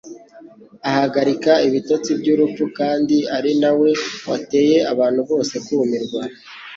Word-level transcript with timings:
agahagarika 0.87 1.51
ibitotsi 1.67 2.09
by'urupfu, 2.19 2.63
kandi 2.79 3.17
ari 3.37 3.51
na 3.61 3.71
we 3.79 3.89
wateye 4.29 4.77
abantu 4.91 5.21
bose 5.29 5.53
kumirwa 5.65 6.21